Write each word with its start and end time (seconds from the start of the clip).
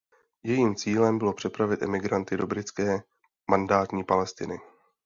Jejím 0.43 0.75
cílem 0.75 1.17
bylo 1.17 1.33
přepravit 1.33 1.81
emigranty 1.81 2.37
do 2.37 2.47
britské 2.47 3.03
mandátní 3.51 4.03
Palestiny. 4.03 4.59